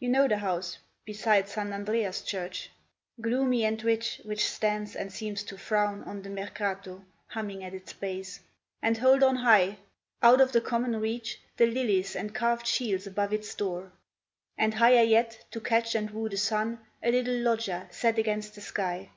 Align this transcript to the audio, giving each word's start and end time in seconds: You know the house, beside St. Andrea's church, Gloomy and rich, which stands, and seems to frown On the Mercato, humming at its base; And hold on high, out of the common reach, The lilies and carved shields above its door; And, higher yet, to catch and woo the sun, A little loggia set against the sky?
You 0.00 0.08
know 0.08 0.26
the 0.26 0.38
house, 0.38 0.78
beside 1.04 1.46
St. 1.46 1.74
Andrea's 1.74 2.22
church, 2.22 2.70
Gloomy 3.20 3.66
and 3.66 3.84
rich, 3.84 4.18
which 4.24 4.46
stands, 4.48 4.96
and 4.96 5.12
seems 5.12 5.42
to 5.42 5.58
frown 5.58 6.02
On 6.04 6.22
the 6.22 6.30
Mercato, 6.30 7.04
humming 7.26 7.62
at 7.62 7.74
its 7.74 7.92
base; 7.92 8.40
And 8.80 8.96
hold 8.96 9.22
on 9.22 9.36
high, 9.36 9.76
out 10.22 10.40
of 10.40 10.52
the 10.52 10.62
common 10.62 10.96
reach, 11.00 11.38
The 11.58 11.66
lilies 11.66 12.16
and 12.16 12.34
carved 12.34 12.66
shields 12.66 13.06
above 13.06 13.34
its 13.34 13.54
door; 13.54 13.92
And, 14.56 14.72
higher 14.72 15.04
yet, 15.04 15.44
to 15.50 15.60
catch 15.60 15.94
and 15.94 16.12
woo 16.12 16.30
the 16.30 16.38
sun, 16.38 16.78
A 17.02 17.10
little 17.12 17.36
loggia 17.36 17.88
set 17.90 18.18
against 18.18 18.54
the 18.54 18.62
sky? 18.62 19.10